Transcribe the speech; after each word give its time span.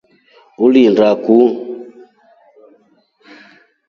Ulinda 0.63 1.09
kuu. 1.23 1.47